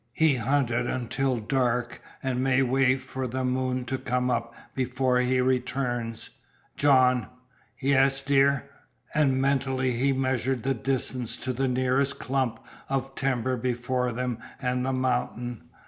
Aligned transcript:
"He 0.13 0.37
hunted 0.37 0.87
until 0.89 1.37
dark, 1.37 2.01
and 2.23 2.43
may 2.43 2.63
wait 2.63 3.03
for 3.03 3.27
the 3.27 3.43
moon 3.45 3.85
to 3.85 3.99
come 3.99 4.31
up 4.31 4.55
before 4.73 5.19
he 5.19 5.39
returns." 5.41 6.31
"John" 6.75 7.27
"Yes, 7.79 8.21
dear?" 8.21 8.67
And 9.13 9.39
mentally 9.39 9.91
he 9.91 10.11
measured 10.11 10.63
the 10.63 10.73
distance 10.73 11.37
to 11.37 11.53
the 11.53 11.67
nearest 11.67 12.17
clump 12.17 12.61
of 12.89 13.13
timber 13.13 13.55
between 13.57 14.15
them 14.15 14.39
and 14.59 14.83
the 14.83 14.91
mountain. 14.93 15.69